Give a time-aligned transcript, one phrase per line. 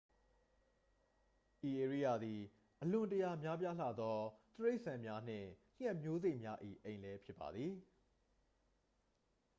[1.67, 2.41] ဤဧရိယာသည်
[2.81, 4.17] အလွန်တရာများပြားလှသော
[4.55, 5.47] တိရစ္ဆာန်များနှင့်
[5.79, 7.73] ငှက်မျိုးစိတ်များ၏ အိမ်လည်းဖြစ်ပါသည်